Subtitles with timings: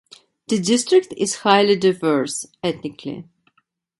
[0.47, 3.29] The district is highly diverse ethnically.